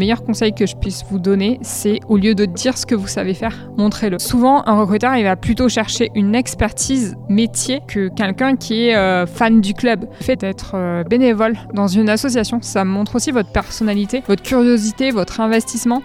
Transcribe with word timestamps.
meilleur 0.00 0.22
conseil 0.22 0.52
que 0.52 0.64
je 0.64 0.76
puisse 0.76 1.04
vous 1.10 1.18
donner, 1.18 1.58
c'est 1.62 1.98
au 2.06 2.16
lieu 2.16 2.36
de 2.36 2.44
dire 2.44 2.78
ce 2.78 2.86
que 2.86 2.94
vous 2.94 3.08
savez 3.08 3.34
faire, 3.34 3.68
montrez-le. 3.76 4.20
Souvent, 4.20 4.62
un 4.68 4.78
recruteur, 4.78 5.16
il 5.16 5.24
va 5.24 5.34
plutôt 5.34 5.68
chercher 5.68 6.12
une 6.14 6.36
expertise 6.36 7.16
métier 7.28 7.80
que 7.88 8.06
quelqu'un 8.06 8.54
qui 8.54 8.86
est 8.86 8.96
euh, 8.96 9.26
fan 9.26 9.60
du 9.60 9.74
club. 9.74 10.06
Le 10.20 10.24
fait 10.24 10.36
d'être 10.36 10.76
euh, 10.76 11.02
bénévole 11.02 11.56
dans 11.74 11.88
une 11.88 12.08
association, 12.08 12.60
ça 12.62 12.84
montre 12.84 13.16
aussi 13.16 13.32
votre 13.32 13.50
personnalité, 13.50 14.22
votre 14.28 14.44
curiosité, 14.44 15.10
votre 15.10 15.40
investissement. 15.40 16.00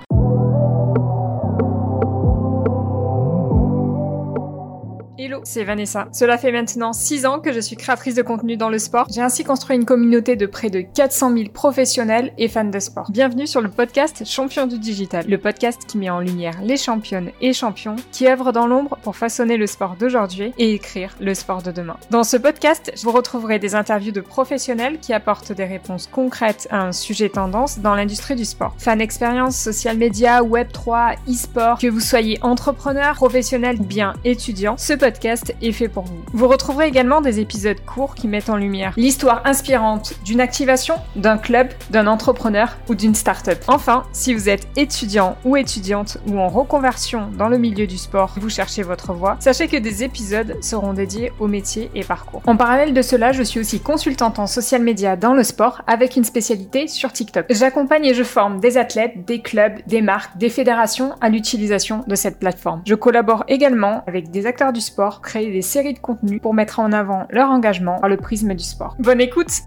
Hello, 5.25 5.39
c'est 5.45 5.63
Vanessa. 5.63 6.09
Cela 6.11 6.37
fait 6.37 6.51
maintenant 6.51 6.91
6 6.91 7.25
ans 7.25 7.39
que 7.39 7.53
je 7.53 7.61
suis 7.61 7.77
créatrice 7.77 8.15
de 8.15 8.21
contenu 8.23 8.57
dans 8.57 8.67
le 8.67 8.77
sport. 8.77 9.07
J'ai 9.09 9.21
ainsi 9.21 9.45
construit 9.45 9.77
une 9.77 9.85
communauté 9.85 10.35
de 10.35 10.45
près 10.45 10.69
de 10.69 10.81
400 10.81 11.33
000 11.33 11.49
professionnels 11.53 12.33
et 12.37 12.49
fans 12.49 12.65
de 12.65 12.77
sport. 12.77 13.09
Bienvenue 13.09 13.47
sur 13.47 13.61
le 13.61 13.69
podcast 13.69 14.23
Champion 14.25 14.67
du 14.67 14.77
Digital, 14.77 15.23
le 15.25 15.37
podcast 15.37 15.85
qui 15.87 15.97
met 15.97 16.09
en 16.09 16.19
lumière 16.19 16.59
les 16.61 16.75
championnes 16.75 17.31
et 17.39 17.53
champions 17.53 17.95
qui 18.11 18.27
œuvrent 18.27 18.51
dans 18.51 18.67
l'ombre 18.67 18.97
pour 19.01 19.15
façonner 19.15 19.55
le 19.55 19.65
sport 19.65 19.95
d'aujourd'hui 19.97 20.51
et 20.57 20.73
écrire 20.73 21.15
le 21.21 21.33
sport 21.33 21.63
de 21.63 21.71
demain. 21.71 21.95
Dans 22.11 22.25
ce 22.25 22.35
podcast, 22.35 22.91
vous 23.01 23.11
retrouverez 23.13 23.59
des 23.59 23.75
interviews 23.75 24.11
de 24.11 24.19
professionnels 24.19 24.99
qui 24.99 25.13
apportent 25.13 25.53
des 25.53 25.63
réponses 25.63 26.09
concrètes 26.11 26.67
à 26.69 26.81
un 26.81 26.91
sujet 26.91 27.29
tendance 27.29 27.79
dans 27.79 27.95
l'industrie 27.95 28.35
du 28.35 28.43
sport. 28.43 28.75
Fan 28.77 28.99
expérience, 28.99 29.55
social 29.55 29.97
media, 29.97 30.41
web3, 30.41 31.15
e-sport, 31.29 31.77
que 31.79 31.87
vous 31.87 32.01
soyez 32.01 32.39
entrepreneur, 32.41 33.15
professionnel 33.15 33.77
bien 33.77 34.15
étudiant, 34.25 34.75
ce 34.77 34.91
podcast 34.91 35.12
est 35.23 35.71
fait 35.71 35.87
pour 35.87 36.03
vous. 36.03 36.23
Vous 36.33 36.47
retrouverez 36.47 36.87
également 36.87 37.21
des 37.21 37.39
épisodes 37.39 37.79
courts 37.85 38.15
qui 38.15 38.27
mettent 38.27 38.49
en 38.49 38.57
lumière 38.57 38.93
l'histoire 38.97 39.41
inspirante 39.45 40.13
d'une 40.25 40.39
activation, 40.39 40.95
d'un 41.15 41.37
club, 41.37 41.67
d'un 41.89 42.07
entrepreneur 42.07 42.77
ou 42.89 42.95
d'une 42.95 43.15
start-up. 43.15 43.59
Enfin, 43.67 44.03
si 44.11 44.33
vous 44.33 44.49
êtes 44.49 44.67
étudiant 44.75 45.37
ou 45.45 45.57
étudiante 45.57 46.17
ou 46.27 46.39
en 46.39 46.47
reconversion 46.47 47.29
dans 47.37 47.47
le 47.47 47.57
milieu 47.57 47.87
du 47.87 47.97
sport, 47.97 48.33
vous 48.37 48.49
cherchez 48.49 48.83
votre 48.83 49.13
voie, 49.13 49.37
sachez 49.39 49.67
que 49.67 49.77
des 49.77 50.03
épisodes 50.03 50.57
seront 50.61 50.93
dédiés 50.93 51.31
au 51.39 51.47
métier 51.47 51.89
et 51.95 52.03
parcours. 52.03 52.41
En 52.45 52.57
parallèle 52.57 52.93
de 52.93 53.01
cela, 53.01 53.31
je 53.31 53.43
suis 53.43 53.59
aussi 53.59 53.79
consultante 53.79 54.39
en 54.39 54.47
social 54.47 54.81
media 54.81 55.15
dans 55.15 55.33
le 55.33 55.43
sport 55.43 55.81
avec 55.87 56.15
une 56.15 56.23
spécialité 56.23 56.87
sur 56.87 57.11
TikTok. 57.11 57.45
J'accompagne 57.49 58.05
et 58.05 58.13
je 58.13 58.23
forme 58.23 58.59
des 58.59 58.77
athlètes, 58.77 59.25
des 59.25 59.41
clubs, 59.41 59.79
des 59.87 60.01
marques, 60.01 60.37
des 60.37 60.49
fédérations 60.49 61.13
à 61.21 61.29
l'utilisation 61.29 62.03
de 62.07 62.15
cette 62.15 62.39
plateforme. 62.39 62.81
Je 62.85 62.95
collabore 62.95 63.43
également 63.47 64.03
avec 64.07 64.31
des 64.31 64.45
acteurs 64.45 64.73
du 64.73 64.81
sport 64.81 65.02
créer 65.21 65.51
des 65.51 65.61
séries 65.61 65.93
de 65.93 65.99
contenus 65.99 66.41
pour 66.41 66.53
mettre 66.53 66.79
en 66.79 66.91
avant 66.91 67.27
leur 67.29 67.49
engagement 67.49 67.99
par 67.99 68.09
le 68.09 68.17
prisme 68.17 68.53
du 68.53 68.63
sport. 68.63 68.95
Bonne 68.99 69.21
écoute 69.21 69.63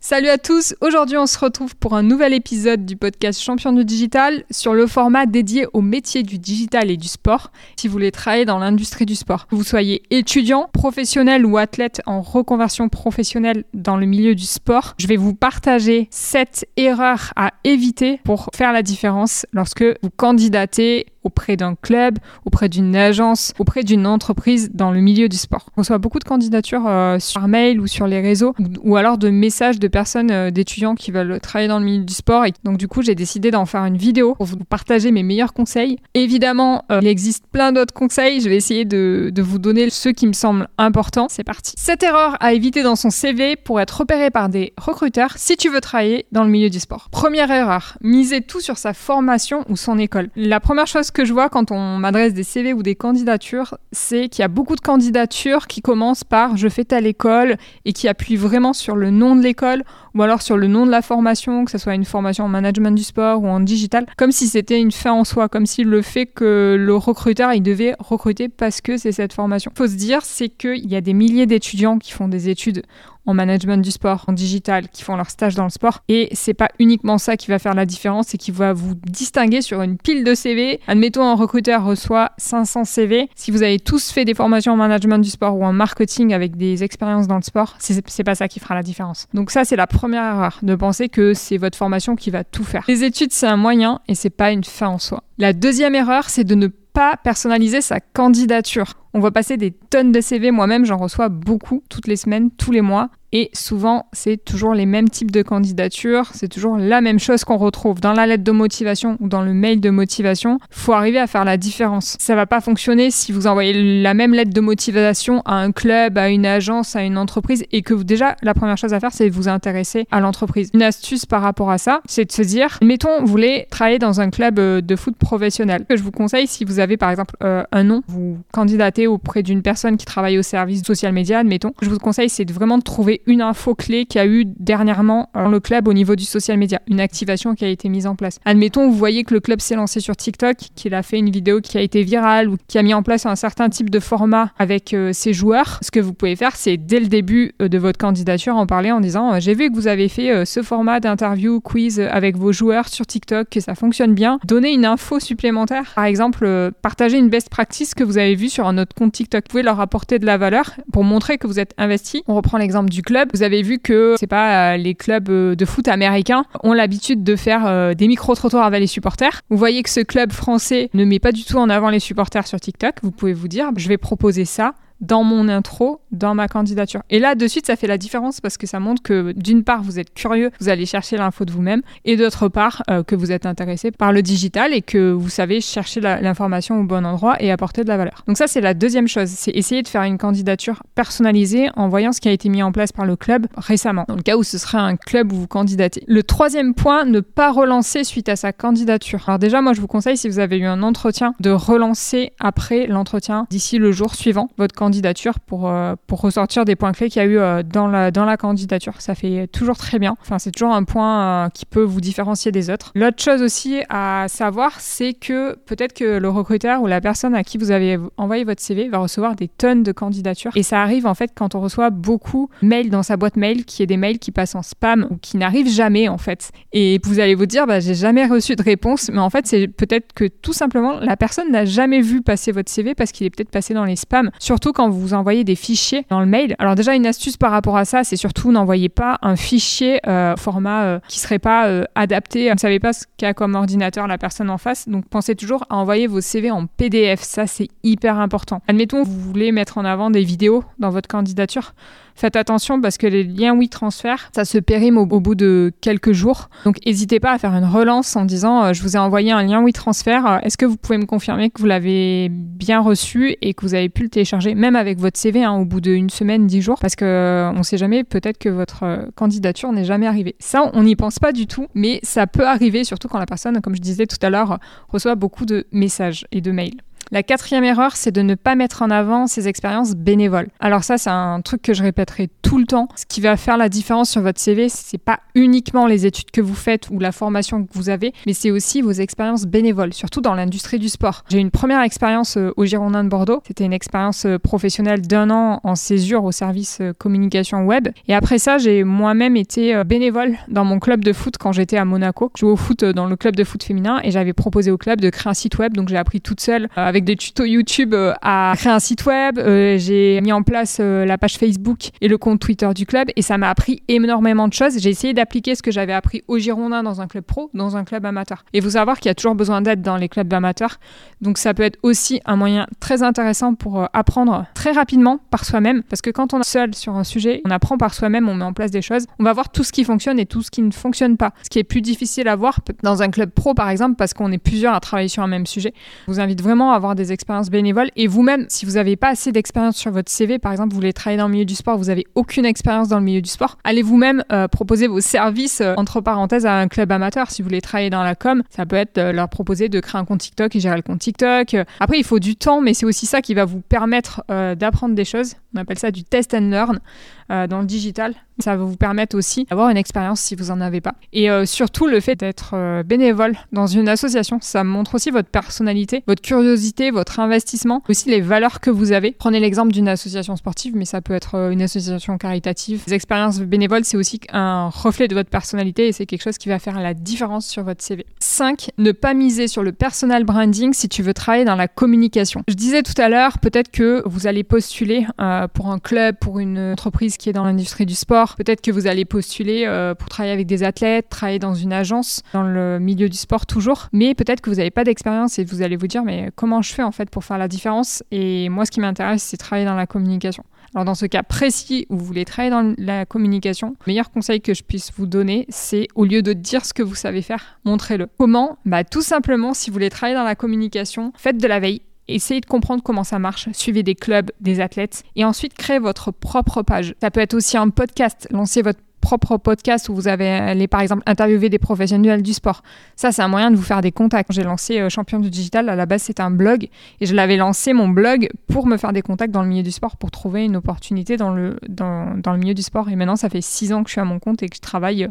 Salut 0.00 0.28
à 0.28 0.38
tous, 0.38 0.76
aujourd'hui 0.80 1.16
on 1.16 1.26
se 1.26 1.38
retrouve 1.38 1.74
pour 1.74 1.94
un 1.94 2.04
nouvel 2.04 2.32
épisode 2.32 2.86
du 2.86 2.96
podcast 2.96 3.42
Champion 3.42 3.72
du 3.72 3.84
Digital 3.84 4.44
sur 4.48 4.72
le 4.72 4.86
format 4.86 5.26
dédié 5.26 5.66
au 5.72 5.80
métier 5.80 6.22
du 6.22 6.38
digital 6.38 6.88
et 6.88 6.96
du 6.96 7.08
sport. 7.08 7.50
Si 7.76 7.88
vous 7.88 7.92
voulez 7.92 8.12
travailler 8.12 8.44
dans 8.44 8.60
l'industrie 8.60 9.06
du 9.06 9.16
sport, 9.16 9.48
que 9.48 9.56
vous 9.56 9.64
soyez 9.64 10.02
étudiant, 10.10 10.70
professionnel 10.72 11.44
ou 11.44 11.58
athlète 11.58 12.00
en 12.06 12.22
reconversion 12.22 12.88
professionnelle 12.88 13.64
dans 13.74 13.96
le 13.96 14.06
milieu 14.06 14.36
du 14.36 14.46
sport, 14.46 14.94
je 14.98 15.08
vais 15.08 15.16
vous 15.16 15.34
partager 15.34 16.06
7 16.12 16.66
erreurs 16.76 17.32
à 17.34 17.50
éviter 17.64 18.20
pour 18.22 18.50
faire 18.54 18.72
la 18.72 18.82
différence 18.82 19.46
lorsque 19.52 19.82
vous 19.82 20.10
candidatez 20.16 21.06
auprès 21.28 21.56
d'un 21.56 21.74
club, 21.74 22.18
auprès 22.46 22.70
d'une 22.70 22.96
agence, 22.96 23.52
auprès 23.58 23.82
d'une 23.82 24.06
entreprise 24.06 24.70
dans 24.72 24.90
le 24.90 25.00
milieu 25.00 25.28
du 25.28 25.36
sport. 25.36 25.66
On 25.76 25.82
reçoit 25.82 25.98
beaucoup 25.98 26.18
de 26.18 26.24
candidatures 26.24 26.86
euh, 26.86 27.18
sur 27.18 27.46
mail 27.46 27.80
ou 27.80 27.86
sur 27.86 28.06
les 28.06 28.20
réseaux 28.20 28.54
ou, 28.82 28.96
alors 28.96 29.18
de 29.18 29.28
messages 29.28 29.78
de 29.78 29.88
personnes, 29.88 30.30
euh, 30.30 30.50
d'étudiants 30.50 30.94
qui 30.94 31.10
veulent 31.10 31.38
travailler 31.40 31.68
dans 31.68 31.78
le 31.78 31.84
milieu 31.84 32.04
du 32.04 32.14
sport. 32.14 32.46
Et 32.46 32.52
donc 32.64 32.78
du 32.78 32.88
coup, 32.88 33.02
j'ai 33.02 33.14
décidé 33.14 33.50
d'en 33.50 33.66
faire 33.66 33.84
une 33.84 33.98
vidéo 33.98 34.34
pour 34.36 34.46
vous 34.46 34.56
partager 34.56 35.12
mes 35.12 35.22
meilleurs 35.22 35.52
conseils. 35.52 35.98
Évidemment, 36.14 36.84
euh, 36.90 37.00
il 37.02 37.08
existe 37.08 37.44
plein 37.52 37.72
d'autres 37.72 37.92
conseils. 37.92 38.40
Je 38.40 38.48
vais 38.48 38.56
essayer 38.56 38.86
de, 38.86 39.30
de 39.32 39.42
vous 39.42 39.58
donner 39.58 39.90
ceux 39.90 40.12
qui 40.12 40.26
me 40.26 40.32
semblent 40.32 40.68
importants. 40.78 41.26
C'est 41.28 41.44
parti. 41.44 41.74
Cette 41.76 42.02
erreur 42.02 42.36
à 42.40 42.54
éviter 42.54 42.82
dans 42.82 42.96
son 42.96 43.10
CV 43.10 43.56
pour 43.56 43.80
être 43.80 43.98
repéré 43.98 44.30
par 44.30 44.48
des 44.48 44.72
recruteurs 44.78 45.34
si 45.36 45.58
tu 45.58 45.68
veux 45.68 45.80
travailler 45.80 46.26
dans 46.32 46.44
le 46.44 46.50
milieu 46.50 46.70
du 46.70 46.80
sport. 46.80 47.10
Première 47.10 47.50
erreur, 47.50 47.98
miser 48.00 48.40
tout 48.40 48.60
sur 48.60 48.78
sa 48.78 48.94
formation 48.94 49.64
ou 49.68 49.76
son 49.76 49.98
école. 49.98 50.30
La 50.36 50.60
première 50.60 50.86
chose 50.86 51.10
que 51.10 51.17
que 51.18 51.24
je 51.24 51.32
vois 51.32 51.48
quand 51.48 51.72
on 51.72 51.96
m'adresse 51.96 52.32
des 52.32 52.44
CV 52.44 52.72
ou 52.72 52.84
des 52.84 52.94
candidatures, 52.94 53.76
c'est 53.90 54.28
qu'il 54.28 54.42
y 54.42 54.44
a 54.44 54.48
beaucoup 54.48 54.76
de 54.76 54.80
candidatures 54.80 55.66
qui 55.66 55.82
commencent 55.82 56.22
par 56.22 56.56
je 56.56 56.68
fais 56.68 56.84
telle 56.84 57.06
école 57.06 57.56
et 57.84 57.92
qui 57.92 58.06
appuient 58.06 58.36
vraiment 58.36 58.72
sur 58.72 58.94
le 58.94 59.10
nom 59.10 59.34
de 59.34 59.42
l'école 59.42 59.82
ou 60.14 60.22
alors 60.22 60.42
sur 60.42 60.56
le 60.56 60.68
nom 60.68 60.86
de 60.86 60.92
la 60.92 61.02
formation, 61.02 61.64
que 61.64 61.72
ce 61.72 61.78
soit 61.78 61.96
une 61.96 62.04
formation 62.04 62.44
en 62.44 62.48
management 62.48 62.92
du 62.94 63.02
sport 63.02 63.42
ou 63.42 63.48
en 63.48 63.58
digital, 63.58 64.06
comme 64.16 64.30
si 64.30 64.46
c'était 64.46 64.80
une 64.80 64.92
fin 64.92 65.10
en 65.10 65.24
soi, 65.24 65.48
comme 65.48 65.66
si 65.66 65.82
le 65.82 66.02
fait 66.02 66.26
que 66.26 66.76
le 66.78 66.94
recruteur 66.94 67.52
il 67.52 67.64
devait 67.64 67.96
recruter 67.98 68.48
parce 68.48 68.80
que 68.80 68.96
c'est 68.96 69.10
cette 69.10 69.32
formation. 69.32 69.72
Faut 69.74 69.88
se 69.88 69.96
dire, 69.96 70.20
c'est 70.22 70.48
qu'il 70.48 70.88
y 70.88 70.94
a 70.94 71.00
des 71.00 71.14
milliers 71.14 71.46
d'étudiants 71.46 71.98
qui 71.98 72.12
font 72.12 72.28
des 72.28 72.48
études 72.48 72.84
en 73.28 73.34
management 73.34 73.82
du 73.82 73.90
sport, 73.90 74.24
en 74.26 74.32
digital, 74.32 74.88
qui 74.88 75.02
font 75.02 75.16
leur 75.16 75.30
stage 75.30 75.54
dans 75.54 75.64
le 75.64 75.70
sport. 75.70 76.02
Et 76.08 76.28
c'est 76.32 76.54
pas 76.54 76.68
uniquement 76.78 77.18
ça 77.18 77.36
qui 77.36 77.48
va 77.48 77.58
faire 77.58 77.74
la 77.74 77.86
différence, 77.86 78.28
c'est 78.28 78.38
qui 78.38 78.50
va 78.50 78.72
vous 78.72 78.94
distinguer 78.94 79.60
sur 79.62 79.82
une 79.82 79.98
pile 79.98 80.24
de 80.24 80.34
CV. 80.34 80.80
Admettons, 80.88 81.24
un 81.24 81.34
recruteur 81.34 81.84
reçoit 81.84 82.30
500 82.38 82.84
CV. 82.84 83.28
Si 83.34 83.50
vous 83.50 83.62
avez 83.62 83.78
tous 83.78 84.10
fait 84.10 84.24
des 84.24 84.34
formations 84.34 84.72
en 84.72 84.76
management 84.76 85.18
du 85.18 85.30
sport 85.30 85.56
ou 85.56 85.64
en 85.64 85.72
marketing 85.72 86.32
avec 86.32 86.56
des 86.56 86.82
expériences 86.82 87.28
dans 87.28 87.36
le 87.36 87.42
sport, 87.42 87.76
c'est 87.78 88.24
pas 88.24 88.34
ça 88.34 88.48
qui 88.48 88.60
fera 88.60 88.74
la 88.74 88.82
différence. 88.82 89.26
Donc 89.34 89.50
ça, 89.50 89.64
c'est 89.64 89.76
la 89.76 89.86
première 89.86 90.24
erreur, 90.24 90.58
de 90.62 90.74
penser 90.74 91.08
que 91.08 91.34
c'est 91.34 91.58
votre 91.58 91.76
formation 91.76 92.16
qui 92.16 92.30
va 92.30 92.44
tout 92.44 92.64
faire. 92.64 92.84
Les 92.88 93.04
études, 93.04 93.32
c'est 93.32 93.46
un 93.46 93.56
moyen 93.56 94.00
et 94.08 94.14
c'est 94.14 94.30
pas 94.30 94.52
une 94.52 94.64
fin 94.64 94.88
en 94.88 94.98
soi. 94.98 95.22
La 95.36 95.52
deuxième 95.52 95.94
erreur, 95.94 96.30
c'est 96.30 96.44
de 96.44 96.54
ne 96.54 96.66
pas 96.66 97.16
personnaliser 97.22 97.80
sa 97.80 98.00
candidature. 98.00 98.94
On 99.14 99.20
voit 99.20 99.30
passer 99.30 99.56
des 99.56 99.70
tonnes 99.70 100.10
de 100.10 100.20
CV, 100.20 100.50
moi-même 100.50 100.84
j'en 100.84 100.96
reçois 100.96 101.28
beaucoup 101.28 101.82
toutes 101.88 102.08
les 102.08 102.16
semaines, 102.16 102.50
tous 102.50 102.72
les 102.72 102.80
mois. 102.80 103.08
Et 103.32 103.50
souvent, 103.52 104.06
c'est 104.12 104.42
toujours 104.42 104.72
les 104.72 104.86
mêmes 104.86 105.10
types 105.10 105.30
de 105.30 105.42
candidatures, 105.42 106.30
c'est 106.32 106.48
toujours 106.48 106.78
la 106.78 107.00
même 107.00 107.18
chose 107.18 107.44
qu'on 107.44 107.58
retrouve 107.58 108.00
dans 108.00 108.14
la 108.14 108.26
lettre 108.26 108.44
de 108.44 108.52
motivation 108.52 109.18
ou 109.20 109.28
dans 109.28 109.42
le 109.42 109.52
mail 109.52 109.80
de 109.80 109.90
motivation. 109.90 110.58
Faut 110.70 110.92
arriver 110.92 111.18
à 111.18 111.26
faire 111.26 111.44
la 111.44 111.58
différence. 111.58 112.16
Ça 112.18 112.34
va 112.34 112.46
pas 112.46 112.60
fonctionner 112.60 113.10
si 113.10 113.32
vous 113.32 113.46
envoyez 113.46 114.02
la 114.02 114.14
même 114.14 114.32
lettre 114.32 114.52
de 114.52 114.60
motivation 114.60 115.42
à 115.44 115.56
un 115.56 115.72
club, 115.72 116.16
à 116.16 116.30
une 116.30 116.46
agence, 116.46 116.96
à 116.96 117.02
une 117.02 117.18
entreprise 117.18 117.64
et 117.70 117.82
que 117.82 117.94
déjà, 117.94 118.36
la 118.42 118.54
première 118.54 118.78
chose 118.78 118.94
à 118.94 119.00
faire, 119.00 119.12
c'est 119.12 119.28
de 119.28 119.34
vous 119.34 119.48
intéresser 119.48 120.06
à 120.10 120.20
l'entreprise. 120.20 120.70
Une 120.72 120.82
astuce 120.82 121.26
par 121.26 121.42
rapport 121.42 121.70
à 121.70 121.78
ça, 121.78 122.00
c'est 122.06 122.24
de 122.24 122.32
se 122.32 122.42
dire, 122.42 122.78
mettons, 122.82 123.20
vous 123.20 123.26
voulez 123.26 123.66
travailler 123.70 123.98
dans 123.98 124.20
un 124.20 124.30
club 124.30 124.58
euh, 124.58 124.80
de 124.80 124.96
foot 124.96 125.16
professionnel. 125.16 125.84
Que 125.88 125.96
je 125.96 126.02
vous 126.02 126.10
conseille, 126.12 126.46
si 126.46 126.64
vous 126.64 126.78
avez 126.78 126.96
par 126.96 127.10
exemple 127.10 127.34
euh, 127.42 127.62
un 127.72 127.84
nom, 127.84 128.02
vous 128.08 128.38
candidatez 128.52 129.06
auprès 129.06 129.42
d'une 129.42 129.62
personne 129.62 129.96
qui 129.96 130.06
travaille 130.06 130.38
au 130.38 130.42
service 130.42 130.82
social 130.82 131.12
media, 131.12 131.40
admettons, 131.40 131.72
je 131.82 131.90
vous 131.90 131.98
conseille, 131.98 132.28
c'est 132.28 132.50
vraiment 132.50 132.78
de 132.78 132.82
une 133.26 133.42
info 133.42 133.74
clé 133.74 134.06
qu'il 134.06 134.20
y 134.20 134.24
a 134.24 134.26
eu 134.26 134.44
dernièrement 134.46 135.30
dans 135.34 135.48
le 135.48 135.60
club 135.60 135.88
au 135.88 135.92
niveau 135.92 136.16
du 136.16 136.24
social 136.24 136.58
media, 136.58 136.80
une 136.88 137.00
activation 137.00 137.54
qui 137.54 137.64
a 137.64 137.68
été 137.68 137.88
mise 137.88 138.06
en 138.06 138.16
place. 138.16 138.38
Admettons, 138.44 138.88
vous 138.88 138.96
voyez 138.96 139.24
que 139.24 139.34
le 139.34 139.40
club 139.40 139.60
s'est 139.60 139.76
lancé 139.76 140.00
sur 140.00 140.16
TikTok, 140.16 140.56
qu'il 140.74 140.94
a 140.94 141.02
fait 141.02 141.18
une 141.18 141.30
vidéo 141.30 141.60
qui 141.60 141.78
a 141.78 141.80
été 141.80 142.02
virale 142.02 142.48
ou 142.48 142.56
qui 142.66 142.78
a 142.78 142.82
mis 142.82 142.94
en 142.94 143.02
place 143.02 143.26
un 143.26 143.36
certain 143.36 143.68
type 143.68 143.90
de 143.90 144.00
format 144.00 144.52
avec 144.58 144.94
euh, 144.94 145.12
ses 145.12 145.32
joueurs. 145.32 145.78
Ce 145.82 145.90
que 145.90 146.00
vous 146.00 146.14
pouvez 146.14 146.36
faire, 146.36 146.56
c'est 146.56 146.76
dès 146.76 147.00
le 147.00 147.06
début 147.06 147.52
euh, 147.62 147.68
de 147.68 147.78
votre 147.78 147.98
candidature 147.98 148.56
en 148.56 148.66
parler 148.66 148.92
en 148.92 149.00
disant 149.00 149.34
euh, 149.34 149.40
j'ai 149.40 149.54
vu 149.54 149.70
que 149.70 149.74
vous 149.74 149.86
avez 149.86 150.08
fait 150.08 150.44
ce 150.44 150.62
format 150.62 151.00
d'interview 151.00 151.60
quiz 151.60 152.00
avec 152.00 152.36
vos 152.36 152.52
joueurs 152.52 152.88
sur 152.88 153.06
TikTok, 153.06 153.48
que 153.50 153.60
ça 153.60 153.74
fonctionne 153.74 154.14
bien. 154.14 154.38
Donnez 154.44 154.72
une 154.72 154.84
info 154.84 155.20
supplémentaire. 155.20 155.92
Par 155.94 156.04
exemple, 156.04 156.72
partagez 156.82 157.18
une 157.18 157.28
best 157.28 157.48
practice 157.48 157.94
que 157.94 158.04
vous 158.04 158.18
avez 158.18 158.34
vue 158.34 158.48
sur 158.48 158.66
un 158.66 158.78
autre 158.78 158.94
compte 158.94 159.12
TikTok. 159.12 159.44
Vous 159.44 159.50
pouvez 159.50 159.62
leur 159.62 159.80
apporter 159.80 160.18
de 160.18 160.26
la 160.26 160.36
valeur 160.36 160.72
pour 160.92 161.04
montrer 161.04 161.38
que 161.38 161.46
vous 161.46 161.60
êtes 161.60 161.74
investi. 161.78 162.22
On 162.26 162.34
reprend 162.34 162.58
l'exemple 162.58 162.90
du 162.90 163.02
vous 163.32 163.42
avez 163.42 163.62
vu 163.62 163.78
que 163.78 164.14
c'est 164.18 164.26
pas 164.26 164.74
euh, 164.74 164.76
les 164.76 164.94
clubs 164.94 165.28
euh, 165.30 165.54
de 165.54 165.64
foot 165.64 165.88
américains 165.88 166.44
ont 166.62 166.72
l'habitude 166.72 167.22
de 167.22 167.36
faire 167.36 167.66
euh, 167.66 167.94
des 167.94 168.08
micro-trottoirs 168.08 168.64
avec 168.64 168.80
les 168.80 168.86
supporters. 168.86 169.42
Vous 169.50 169.56
voyez 169.56 169.82
que 169.82 169.90
ce 169.90 170.00
club 170.00 170.32
français 170.32 170.90
ne 170.94 171.04
met 171.04 171.18
pas 171.18 171.32
du 171.32 171.44
tout 171.44 171.56
en 171.56 171.68
avant 171.68 171.90
les 171.90 172.00
supporters 172.00 172.46
sur 172.46 172.60
TikTok. 172.60 172.96
Vous 173.02 173.10
pouvez 173.10 173.32
vous 173.32 173.48
dire, 173.48 173.70
je 173.76 173.88
vais 173.88 173.98
proposer 173.98 174.44
ça 174.44 174.74
dans 175.00 175.24
mon 175.24 175.48
intro, 175.48 176.00
dans 176.10 176.34
ma 176.34 176.48
candidature. 176.48 177.02
Et 177.10 177.18
là, 177.18 177.34
de 177.34 177.46
suite, 177.46 177.66
ça 177.66 177.76
fait 177.76 177.86
la 177.86 177.98
différence 177.98 178.40
parce 178.40 178.56
que 178.56 178.66
ça 178.66 178.80
montre 178.80 179.02
que 179.02 179.32
d'une 179.32 179.64
part, 179.64 179.82
vous 179.82 179.98
êtes 179.98 180.12
curieux, 180.12 180.50
vous 180.60 180.68
allez 180.68 180.86
chercher 180.86 181.16
l'info 181.16 181.44
de 181.44 181.52
vous-même, 181.52 181.82
et 182.04 182.16
d'autre 182.16 182.48
part, 182.48 182.82
euh, 182.90 183.02
que 183.02 183.14
vous 183.14 183.32
êtes 183.32 183.46
intéressé 183.46 183.90
par 183.90 184.12
le 184.12 184.22
digital 184.22 184.74
et 184.74 184.82
que 184.82 185.12
vous 185.12 185.28
savez 185.28 185.60
chercher 185.60 186.00
l'information 186.00 186.80
au 186.80 186.84
bon 186.84 187.06
endroit 187.06 187.36
et 187.40 187.50
apporter 187.50 187.84
de 187.84 187.88
la 187.88 187.96
valeur. 187.96 188.24
Donc 188.26 188.36
ça, 188.36 188.46
c'est 188.46 188.60
la 188.60 188.74
deuxième 188.74 189.08
chose, 189.08 189.28
c'est 189.28 189.52
essayer 189.52 189.82
de 189.82 189.88
faire 189.88 190.02
une 190.02 190.18
candidature 190.18 190.82
personnalisée 190.94 191.68
en 191.76 191.88
voyant 191.88 192.12
ce 192.12 192.20
qui 192.20 192.28
a 192.28 192.32
été 192.32 192.48
mis 192.48 192.62
en 192.62 192.72
place 192.72 192.92
par 192.92 193.06
le 193.06 193.16
club 193.16 193.46
récemment, 193.56 194.04
dans 194.08 194.16
le 194.16 194.22
cas 194.22 194.36
où 194.36 194.42
ce 194.42 194.58
serait 194.58 194.78
un 194.78 194.96
club 194.96 195.32
où 195.32 195.36
vous 195.36 195.46
candidatez. 195.46 196.02
Le 196.06 196.22
troisième 196.22 196.74
point, 196.74 197.04
ne 197.04 197.20
pas 197.20 197.52
relancer 197.52 198.04
suite 198.04 198.28
à 198.28 198.36
sa 198.36 198.52
candidature. 198.52 199.24
Alors 199.28 199.38
déjà, 199.38 199.62
moi, 199.62 199.72
je 199.72 199.80
vous 199.80 199.86
conseille, 199.86 200.16
si 200.16 200.28
vous 200.28 200.38
avez 200.38 200.58
eu 200.58 200.66
un 200.66 200.82
entretien, 200.82 201.34
de 201.40 201.50
relancer 201.50 202.32
après 202.40 202.86
l'entretien 202.86 203.46
d'ici 203.50 203.78
le 203.78 203.92
jour 203.92 204.14
suivant 204.14 204.50
votre 204.58 204.74
candidature 204.74 204.87
candidature 204.88 205.38
pour, 205.40 205.68
euh, 205.68 205.94
pour 206.06 206.22
ressortir 206.22 206.64
des 206.64 206.76
points 206.76 206.92
clés 206.92 207.10
qu'il 207.10 207.22
y 207.22 207.24
a 207.24 207.28
eu 207.28 207.64
dans, 207.64 207.88
la, 207.88 208.10
dans 208.10 208.24
la 208.24 208.36
candidature. 208.36 208.94
Ça 209.00 209.14
fait 209.14 209.46
toujours 209.48 209.76
très 209.76 209.98
bien. 209.98 210.16
Enfin, 210.22 210.38
c'est 210.38 210.50
toujours 210.50 210.72
un 210.72 210.84
point 210.84 211.50
qui 211.52 211.66
peut 211.66 211.82
vous 211.82 212.00
différencier 212.00 212.52
des 212.52 212.70
autres. 212.70 212.90
L'autre 212.94 213.22
chose 213.22 213.42
aussi 213.42 213.82
à 213.90 214.26
savoir, 214.28 214.80
c'est 214.80 215.12
que 215.12 215.56
peut-être 215.66 215.92
que 215.92 216.18
le 216.18 216.28
recruteur 216.28 216.80
ou 216.82 216.86
la 216.86 217.00
personne 217.00 217.34
à 217.34 217.44
qui 217.44 217.58
vous 217.58 217.70
avez 217.70 217.98
envoyé 218.16 218.44
votre 218.44 218.62
CV 218.62 218.88
va 218.88 218.98
recevoir 218.98 219.34
des 219.34 219.48
tonnes 219.48 219.82
de 219.82 219.92
candidatures. 219.92 220.52
Et 220.56 220.62
ça 220.62 220.82
arrive 220.82 221.06
en 221.06 221.14
fait 221.14 221.32
quand 221.34 221.54
on 221.54 221.60
reçoit 221.60 221.90
beaucoup 221.90 222.48
de 222.62 222.66
mails 222.66 222.90
dans 222.90 223.02
sa 223.02 223.16
boîte 223.16 223.36
mail, 223.36 223.64
qui 223.64 223.82
est 223.82 223.86
des 223.86 223.96
mails 223.96 224.18
qui 224.18 224.30
passent 224.30 224.54
en 224.54 224.62
spam 224.62 225.06
ou 225.10 225.16
qui 225.16 225.36
n'arrivent 225.36 225.70
jamais 225.70 226.08
en 226.08 226.18
fait. 226.18 226.50
Et 226.72 226.98
vous 227.04 227.20
allez 227.20 227.34
vous 227.34 227.46
dire, 227.46 227.66
bah, 227.66 227.80
j'ai 227.80 227.94
jamais 227.94 228.26
reçu 228.26 228.56
de 228.56 228.62
réponse, 228.62 229.10
mais 229.12 229.20
en 229.20 229.30
fait, 229.30 229.46
c'est 229.46 229.68
peut-être 229.68 230.12
que 230.12 230.24
tout 230.26 230.52
simplement 230.52 230.98
la 231.00 231.16
personne 231.16 231.50
n'a 231.50 231.64
jamais 231.64 232.00
vu 232.00 232.22
passer 232.22 232.52
votre 232.52 232.70
CV 232.70 232.94
parce 232.94 233.12
qu'il 233.12 233.26
est 233.26 233.30
peut-être 233.30 233.50
passé 233.50 233.74
dans 233.74 233.84
les 233.84 233.96
spams. 233.96 234.30
Surtout 234.38 234.72
quand 234.78 234.88
vous 234.88 235.12
envoyez 235.12 235.42
des 235.42 235.56
fichiers 235.56 236.06
dans 236.08 236.20
le 236.20 236.26
mail. 236.26 236.54
Alors 236.60 236.76
déjà, 236.76 236.94
une 236.94 237.04
astuce 237.04 237.36
par 237.36 237.50
rapport 237.50 237.76
à 237.76 237.84
ça, 237.84 238.04
c'est 238.04 238.14
surtout 238.14 238.52
n'envoyez 238.52 238.88
pas 238.88 239.18
un 239.22 239.34
fichier 239.34 239.98
euh, 240.06 240.36
format 240.36 240.84
euh, 240.84 241.00
qui 241.08 241.18
serait 241.18 241.40
pas 241.40 241.66
euh, 241.66 241.82
adapté. 241.96 242.46
Vous 242.46 242.54
ne 242.54 242.60
savez 242.60 242.78
pas 242.78 242.92
ce 242.92 243.04
qu'a 243.16 243.34
comme 243.34 243.56
ordinateur 243.56 244.06
la 244.06 244.18
personne 244.18 244.50
en 244.50 244.56
face, 244.56 244.88
donc 244.88 245.08
pensez 245.08 245.34
toujours 245.34 245.64
à 245.68 245.76
envoyer 245.76 246.06
vos 246.06 246.20
CV 246.20 246.52
en 246.52 246.66
PDF. 246.66 247.22
Ça, 247.22 247.48
c'est 247.48 247.66
hyper 247.82 248.20
important. 248.20 248.62
Admettons, 248.68 249.02
vous 249.02 249.18
voulez 249.18 249.50
mettre 249.50 249.78
en 249.78 249.84
avant 249.84 250.10
des 250.10 250.22
vidéos 250.22 250.62
dans 250.78 250.90
votre 250.90 251.08
candidature. 251.08 251.72
Faites 252.18 252.34
attention 252.34 252.80
parce 252.80 252.98
que 252.98 253.06
les 253.06 253.22
liens 253.22 253.56
WeTransfer, 253.56 254.16
ça 254.34 254.44
se 254.44 254.58
périme 254.58 254.98
au, 254.98 255.06
bout 255.06 255.36
de 255.36 255.72
quelques 255.80 256.10
jours. 256.10 256.48
Donc 256.64 256.84
n'hésitez 256.84 257.20
pas 257.20 257.30
à 257.30 257.38
faire 257.38 257.54
une 257.54 257.64
relance 257.64 258.16
en 258.16 258.24
disant 258.24 258.64
euh, 258.64 258.72
je 258.72 258.82
vous 258.82 258.96
ai 258.96 258.98
envoyé 258.98 259.30
un 259.30 259.44
lien 259.44 259.62
WeTransfer. 259.62 260.40
Est-ce 260.42 260.58
que 260.58 260.66
vous 260.66 260.76
pouvez 260.76 260.98
me 260.98 261.06
confirmer 261.06 261.48
que 261.48 261.60
vous 261.60 261.66
l'avez 261.66 262.28
bien 262.28 262.80
reçu 262.80 263.36
et 263.40 263.54
que 263.54 263.64
vous 263.64 263.74
avez 263.74 263.88
pu 263.88 264.02
le 264.02 264.08
télécharger, 264.08 264.56
avec 264.76 264.98
votre 264.98 265.18
CV, 265.18 265.44
hein, 265.44 265.52
au 265.52 265.64
bout 265.64 265.80
d'une 265.80 266.10
semaine, 266.10 266.46
dix 266.46 266.62
jours 266.62 266.78
Parce 266.80 266.96
que 266.96 267.04
euh, 267.04 267.50
on 267.50 267.58
ne 267.58 267.62
sait 267.62 267.78
jamais, 267.78 268.04
peut-être 268.04 268.38
que 268.38 268.48
votre 268.48 269.08
candidature 269.14 269.72
n'est 269.72 269.84
jamais 269.84 270.06
arrivée. 270.06 270.36
Ça, 270.38 270.70
on 270.72 270.82
n'y 270.82 270.96
pense 270.96 271.18
pas 271.18 271.32
du 271.32 271.46
tout, 271.46 271.66
mais 271.74 272.00
ça 272.02 272.26
peut 272.26 272.46
arriver, 272.46 272.84
surtout 272.84 273.08
quand 273.08 273.18
la 273.18 273.26
personne, 273.26 273.60
comme 273.60 273.74
je 273.74 273.80
disais 273.80 274.06
tout 274.06 274.18
à 274.22 274.30
l'heure, 274.30 274.58
reçoit 274.88 275.14
beaucoup 275.14 275.46
de 275.46 275.66
messages 275.72 276.26
et 276.32 276.40
de 276.40 276.50
mails. 276.50 276.80
La 277.10 277.22
quatrième 277.22 277.64
erreur, 277.64 277.96
c'est 277.96 278.12
de 278.12 278.20
ne 278.20 278.34
pas 278.34 278.54
mettre 278.54 278.82
en 278.82 278.90
avant 278.90 279.26
ses 279.26 279.48
expériences 279.48 279.94
bénévoles. 279.94 280.48
Alors 280.60 280.84
ça, 280.84 280.98
c'est 280.98 281.10
un 281.10 281.40
truc 281.40 281.62
que 281.62 281.72
je 281.72 281.82
répéterai 281.82 282.28
tout 282.42 282.58
le 282.58 282.66
temps. 282.66 282.88
Ce 282.96 283.06
qui 283.06 283.20
va 283.20 283.36
faire 283.36 283.56
la 283.56 283.68
différence 283.68 284.10
sur 284.10 284.20
votre 284.20 284.40
CV, 284.40 284.68
c'est 284.68 284.98
pas 284.98 285.20
uniquement 285.34 285.86
les 285.86 286.06
études 286.06 286.30
que 286.30 286.40
vous 286.40 286.54
faites 286.54 286.88
ou 286.90 286.98
la 286.98 287.12
formation 287.12 287.64
que 287.64 287.72
vous 287.72 287.88
avez, 287.88 288.12
mais 288.26 288.34
c'est 288.34 288.50
aussi 288.50 288.82
vos 288.82 288.92
expériences 288.92 289.44
bénévoles, 289.44 289.94
surtout 289.94 290.20
dans 290.20 290.34
l'industrie 290.34 290.78
du 290.78 290.88
sport. 290.88 291.24
J'ai 291.30 291.38
une 291.38 291.50
première 291.50 291.82
expérience 291.82 292.36
euh, 292.36 292.52
au 292.56 292.64
Girondin 292.64 293.04
de 293.04 293.08
Bordeaux. 293.08 293.40
C'était 293.46 293.64
une 293.64 293.72
expérience 293.72 294.26
euh, 294.26 294.38
professionnelle 294.38 295.02
d'un 295.02 295.30
an 295.30 295.60
en 295.64 295.74
césure 295.74 296.24
au 296.24 296.32
service 296.32 296.78
euh, 296.80 296.92
communication 296.92 297.64
web. 297.64 297.88
Et 298.06 298.14
après 298.14 298.38
ça, 298.38 298.58
j'ai 298.58 298.84
moi-même 298.84 299.36
été 299.36 299.82
bénévole 299.84 300.36
dans 300.48 300.64
mon 300.64 300.78
club 300.78 301.04
de 301.04 301.12
foot 301.12 301.36
quand 301.38 301.52
j'étais 301.52 301.76
à 301.76 301.84
Monaco. 301.84 302.30
Je 302.34 302.40
jouais 302.40 302.52
au 302.52 302.56
foot 302.56 302.84
dans 302.84 303.06
le 303.06 303.16
club 303.16 303.36
de 303.36 303.44
foot 303.44 303.62
féminin 303.62 304.00
et 304.04 304.10
j'avais 304.10 304.32
proposé 304.32 304.70
au 304.70 304.76
club 304.76 305.00
de 305.00 305.10
créer 305.10 305.30
un 305.30 305.34
site 305.34 305.58
web. 305.58 305.74
Donc 305.74 305.88
j'ai 305.88 305.96
appris 305.96 306.20
toute 306.20 306.40
seule 306.40 306.68
avec 306.76 306.97
avec 306.98 307.04
des 307.04 307.14
tutos 307.14 307.44
YouTube 307.44 307.94
euh, 307.94 308.12
à 308.22 308.54
créer 308.56 308.72
un 308.72 308.80
site 308.80 309.06
web. 309.06 309.38
Euh, 309.38 309.78
j'ai 309.78 310.20
mis 310.20 310.32
en 310.32 310.42
place 310.42 310.78
euh, 310.80 311.04
la 311.04 311.16
page 311.16 311.38
Facebook 311.38 311.90
et 312.00 312.08
le 312.08 312.18
compte 312.18 312.40
Twitter 312.40 312.68
du 312.74 312.86
club 312.86 313.06
et 313.14 313.22
ça 313.22 313.38
m'a 313.38 313.50
appris 313.50 313.84
énormément 313.86 314.48
de 314.48 314.52
choses. 314.52 314.80
J'ai 314.80 314.90
essayé 314.90 315.14
d'appliquer 315.14 315.54
ce 315.54 315.62
que 315.62 315.70
j'avais 315.70 315.92
appris 315.92 316.24
au 316.26 316.38
Girondin 316.38 316.82
dans 316.82 317.00
un 317.00 317.06
club 317.06 317.22
pro, 317.22 317.50
dans 317.54 317.76
un 317.76 317.84
club 317.84 318.04
amateur. 318.04 318.44
Et 318.52 318.58
vous 318.58 318.70
savoir 318.70 318.98
qu'il 318.98 319.10
y 319.10 319.12
a 319.12 319.14
toujours 319.14 319.36
besoin 319.36 319.62
d'aide 319.62 319.80
dans 319.80 319.96
les 319.96 320.08
clubs 320.08 320.32
amateurs. 320.32 320.80
Donc 321.20 321.38
ça 321.38 321.54
peut 321.54 321.62
être 321.62 321.78
aussi 321.84 322.20
un 322.24 322.34
moyen 322.34 322.66
très 322.80 323.04
intéressant 323.04 323.54
pour 323.54 323.86
apprendre 323.92 324.46
très 324.54 324.72
rapidement 324.72 325.20
par 325.30 325.44
soi-même. 325.44 325.84
Parce 325.84 326.02
que 326.02 326.10
quand 326.10 326.34
on 326.34 326.40
est 326.40 326.48
seul 326.48 326.74
sur 326.74 326.96
un 326.96 327.04
sujet, 327.04 327.42
on 327.44 327.50
apprend 327.52 327.78
par 327.78 327.94
soi-même, 327.94 328.28
on 328.28 328.34
met 328.34 328.44
en 328.44 328.52
place 328.52 328.72
des 328.72 328.82
choses. 328.82 329.06
On 329.20 329.24
va 329.24 329.32
voir 329.32 329.50
tout 329.50 329.62
ce 329.62 329.70
qui 329.70 329.84
fonctionne 329.84 330.18
et 330.18 330.26
tout 330.26 330.42
ce 330.42 330.50
qui 330.50 330.62
ne 330.62 330.72
fonctionne 330.72 331.16
pas. 331.16 331.32
Ce 331.44 331.48
qui 331.48 331.60
est 331.60 331.64
plus 331.64 331.80
difficile 331.80 332.26
à 332.26 332.34
voir 332.34 332.58
dans 332.82 333.02
un 333.02 333.08
club 333.10 333.30
pro 333.30 333.54
par 333.54 333.68
exemple 333.68 333.94
parce 333.94 334.14
qu'on 334.14 334.32
est 334.32 334.38
plusieurs 334.38 334.74
à 334.74 334.80
travailler 334.80 335.08
sur 335.08 335.22
un 335.22 335.28
même 335.28 335.46
sujet. 335.46 335.72
Je 336.08 336.12
vous 336.12 336.18
invite 336.18 336.42
vraiment 336.42 336.72
à 336.72 336.80
des 336.94 337.12
expériences 337.12 337.50
bénévoles. 337.50 337.90
Et 337.96 338.06
vous-même, 338.06 338.46
si 338.48 338.66
vous 338.66 338.72
n'avez 338.72 338.96
pas 338.96 339.08
assez 339.08 339.32
d'expérience 339.32 339.76
sur 339.76 339.90
votre 339.90 340.10
CV, 340.10 340.38
par 340.38 340.52
exemple, 340.52 340.70
vous 340.70 340.76
voulez 340.76 340.92
travailler 340.92 341.18
dans 341.18 341.26
le 341.26 341.32
milieu 341.32 341.44
du 341.44 341.54
sport, 341.54 341.78
vous 341.78 341.86
n'avez 341.86 342.06
aucune 342.14 342.44
expérience 342.44 342.88
dans 342.88 342.98
le 342.98 343.04
milieu 343.04 343.22
du 343.22 343.28
sport, 343.28 343.58
allez 343.64 343.82
vous-même 343.82 344.24
euh, 344.32 344.48
proposer 344.48 344.86
vos 344.86 345.00
services, 345.00 345.60
euh, 345.60 345.74
entre 345.76 346.00
parenthèses, 346.00 346.46
à 346.46 346.58
un 346.58 346.68
club 346.68 346.92
amateur. 346.92 347.30
Si 347.30 347.42
vous 347.42 347.48
voulez 347.48 347.60
travailler 347.60 347.90
dans 347.90 348.02
la 348.02 348.14
com, 348.14 348.42
ça 348.50 348.66
peut 348.66 348.76
être 348.76 348.98
euh, 348.98 349.12
leur 349.12 349.28
proposer 349.28 349.68
de 349.68 349.80
créer 349.80 350.00
un 350.00 350.04
compte 350.04 350.20
TikTok 350.20 350.54
et 350.54 350.60
gérer 350.60 350.76
le 350.76 350.82
compte 350.82 351.00
TikTok. 351.00 351.56
Après, 351.80 351.98
il 351.98 352.04
faut 352.04 352.18
du 352.18 352.36
temps, 352.36 352.60
mais 352.60 352.74
c'est 352.74 352.86
aussi 352.86 353.06
ça 353.06 353.22
qui 353.22 353.34
va 353.34 353.44
vous 353.44 353.60
permettre 353.60 354.22
d'apprendre 354.28 354.94
des 354.94 355.04
choses. 355.04 355.34
On 355.54 355.58
appelle 355.58 355.78
ça 355.78 355.90
du 355.90 356.04
test 356.04 356.34
and 356.34 356.50
learn 356.50 356.80
dans 357.28 357.60
le 357.60 357.66
digital. 357.66 358.14
Ça 358.38 358.56
va 358.56 358.64
vous 358.64 358.76
permettre 358.76 359.16
aussi 359.16 359.44
d'avoir 359.44 359.68
une 359.68 359.76
expérience 359.76 360.20
si 360.20 360.36
vous 360.36 360.50
en 360.50 360.60
avez 360.60 360.80
pas. 360.80 360.94
Et 361.12 361.30
euh, 361.30 361.44
surtout, 361.44 361.86
le 361.86 362.00
fait 362.00 362.14
d'être 362.14 362.50
euh, 362.54 362.82
bénévole 362.82 363.36
dans 363.52 363.66
une 363.66 363.88
association, 363.88 364.38
ça 364.40 364.62
montre 364.62 364.94
aussi 364.94 365.10
votre 365.10 365.28
personnalité, 365.28 366.04
votre 366.06 366.22
curiosité, 366.22 366.90
votre 366.90 367.18
investissement, 367.18 367.82
aussi 367.88 368.08
les 368.08 368.20
valeurs 368.20 368.60
que 368.60 368.70
vous 368.70 368.92
avez. 368.92 369.12
Prenez 369.12 369.40
l'exemple 369.40 369.72
d'une 369.72 369.88
association 369.88 370.36
sportive, 370.36 370.76
mais 370.76 370.84
ça 370.84 371.00
peut 371.00 371.14
être 371.14 371.34
euh, 371.34 371.50
une 371.50 371.62
association 371.62 372.16
caritative. 372.16 372.84
Les 372.86 372.94
expériences 372.94 373.40
bénévoles, 373.40 373.84
c'est 373.84 373.96
aussi 373.96 374.20
un 374.32 374.68
reflet 374.68 375.08
de 375.08 375.14
votre 375.14 375.30
personnalité 375.30 375.88
et 375.88 375.92
c'est 375.92 376.06
quelque 376.06 376.22
chose 376.22 376.38
qui 376.38 376.48
va 376.48 376.58
faire 376.58 376.80
la 376.80 376.94
différence 376.94 377.46
sur 377.46 377.64
votre 377.64 377.82
CV. 377.82 378.06
5. 378.20 378.70
Ne 378.78 378.92
pas 378.92 379.14
miser 379.14 379.48
sur 379.48 379.64
le 379.64 379.72
personal 379.72 380.24
branding 380.24 380.72
si 380.72 380.88
tu 380.88 381.02
veux 381.02 381.14
travailler 381.14 381.44
dans 381.44 381.56
la 381.56 381.66
communication. 381.66 382.42
Je 382.46 382.54
disais 382.54 382.82
tout 382.82 383.00
à 383.00 383.08
l'heure, 383.08 383.38
peut-être 383.38 383.70
que 383.70 384.02
vous 384.06 384.26
allez 384.26 384.44
postuler 384.44 385.06
pour 385.54 385.70
un 385.70 385.78
club, 385.78 386.16
pour 386.20 386.38
une 386.38 386.72
entreprise 386.72 387.16
qui 387.16 387.28
est 387.28 387.32
dans 387.32 387.44
l'industrie 387.44 387.86
du 387.86 387.94
sport 387.94 388.27
Peut-être 388.36 388.60
que 388.60 388.70
vous 388.70 388.86
allez 388.86 389.04
postuler 389.04 389.64
euh, 389.66 389.94
pour 389.94 390.08
travailler 390.08 390.32
avec 390.32 390.46
des 390.46 390.62
athlètes, 390.62 391.08
travailler 391.08 391.38
dans 391.38 391.54
une 391.54 391.72
agence, 391.72 392.22
dans 392.32 392.42
le 392.42 392.78
milieu 392.78 393.08
du 393.08 393.16
sport 393.16 393.46
toujours. 393.46 393.88
Mais 393.92 394.14
peut-être 394.14 394.40
que 394.40 394.50
vous 394.50 394.56
n'avez 394.56 394.70
pas 394.70 394.84
d'expérience 394.84 395.38
et 395.38 395.44
vous 395.44 395.62
allez 395.62 395.76
vous 395.76 395.86
dire, 395.86 396.04
mais 396.04 396.30
comment 396.34 396.62
je 396.62 396.72
fais 396.72 396.82
en 396.82 396.92
fait 396.92 397.10
pour 397.10 397.24
faire 397.24 397.38
la 397.38 397.48
différence? 397.48 398.02
Et 398.10 398.48
moi, 398.48 398.64
ce 398.64 398.70
qui 398.70 398.80
m'intéresse, 398.80 399.22
c'est 399.22 399.36
travailler 399.36 399.66
dans 399.66 399.76
la 399.76 399.86
communication. 399.86 400.44
Alors 400.74 400.84
dans 400.84 400.94
ce 400.94 401.06
cas 401.06 401.22
précis 401.22 401.86
où 401.88 401.96
vous 401.96 402.04
voulez 402.04 402.24
travailler 402.24 402.50
dans 402.50 402.74
la 402.76 403.06
communication, 403.06 403.74
le 403.86 403.90
meilleur 403.90 404.10
conseil 404.10 404.40
que 404.40 404.52
je 404.52 404.62
puisse 404.62 404.92
vous 404.96 405.06
donner, 405.06 405.46
c'est 405.48 405.88
au 405.94 406.04
lieu 406.04 406.20
de 406.20 406.34
dire 406.34 406.64
ce 406.66 406.74
que 406.74 406.82
vous 406.82 406.94
savez 406.94 407.22
faire, 407.22 407.58
montrez-le. 407.64 408.08
Comment? 408.18 408.58
Bah 408.66 408.84
tout 408.84 409.02
simplement, 409.02 409.54
si 409.54 409.70
vous 409.70 409.74
voulez 409.74 409.88
travailler 409.88 410.16
dans 410.16 410.24
la 410.24 410.34
communication, 410.34 411.12
faites 411.16 411.38
de 411.38 411.48
la 411.48 411.58
veille, 411.58 411.80
Essayez 412.08 412.40
de 412.40 412.46
comprendre 412.46 412.82
comment 412.82 413.04
ça 413.04 413.18
marche, 413.18 413.48
suivez 413.52 413.82
des 413.82 413.94
clubs, 413.94 414.30
des 414.40 414.60
athlètes, 414.60 415.04
et 415.14 415.24
ensuite 415.24 415.54
créez 415.54 415.78
votre 415.78 416.10
propre 416.10 416.62
page. 416.62 416.94
Ça 417.00 417.10
peut 417.10 417.20
être 417.20 417.34
aussi 417.34 417.56
un 417.56 417.68
podcast, 417.68 418.28
lancez 418.30 418.62
votre 418.62 418.80
propre 419.00 419.36
podcast 419.36 419.88
où 419.88 419.94
vous 419.94 420.08
avez 420.08 420.28
allé 420.28 420.66
par 420.66 420.80
exemple 420.80 421.02
interviewer 421.06 421.48
des 421.48 421.58
professionnels 421.58 422.22
du 422.22 422.32
sport. 422.32 422.62
Ça, 422.96 423.12
c'est 423.12 423.22
un 423.22 423.28
moyen 423.28 423.50
de 423.50 423.56
vous 423.56 423.62
faire 423.62 423.80
des 423.80 423.92
contacts. 423.92 424.32
J'ai 424.32 424.42
lancé 424.42 424.80
euh, 424.80 424.88
Champion 424.88 425.18
du 425.18 425.30
Digital, 425.30 425.68
à 425.68 425.76
la 425.76 425.86
base 425.86 426.02
c'était 426.02 426.22
un 426.22 426.30
blog 426.30 426.68
et 427.00 427.06
je 427.06 427.14
l'avais 427.14 427.36
lancé 427.36 427.72
mon 427.72 427.88
blog 427.88 428.28
pour 428.48 428.66
me 428.66 428.76
faire 428.76 428.92
des 428.92 429.02
contacts 429.02 429.32
dans 429.32 429.42
le 429.42 429.48
milieu 429.48 429.62
du 429.62 429.70
sport, 429.70 429.96
pour 429.96 430.10
trouver 430.10 430.44
une 430.44 430.56
opportunité 430.56 431.16
dans 431.16 431.30
le, 431.30 431.58
dans, 431.68 432.18
dans 432.18 432.32
le 432.32 432.38
milieu 432.38 432.54
du 432.54 432.62
sport. 432.62 432.88
Et 432.88 432.96
maintenant, 432.96 433.16
ça 433.16 433.30
fait 433.30 433.40
six 433.40 433.72
ans 433.72 433.82
que 433.82 433.88
je 433.88 433.92
suis 433.92 434.00
à 434.00 434.04
mon 434.04 434.18
compte 434.18 434.42
et 434.42 434.48
que 434.48 434.56
je 434.56 434.60
travaille 434.60 435.04
euh, 435.04 435.08